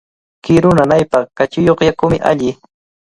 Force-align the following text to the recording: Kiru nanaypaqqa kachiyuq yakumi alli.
Kiru 0.43 0.69
nanaypaqqa 0.77 1.31
kachiyuq 1.37 1.79
yakumi 1.87 2.17
alli. 2.31 2.49